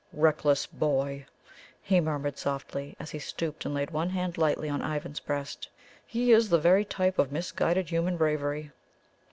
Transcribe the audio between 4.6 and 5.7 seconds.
on Ivan's breast.